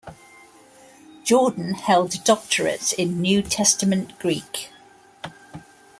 Jordan 1.23 1.75
held 1.75 2.15
a 2.15 2.17
doctorate 2.17 2.91
in 2.93 3.21
New 3.21 3.43
Testament 3.43 4.17
Greek. 4.17 4.71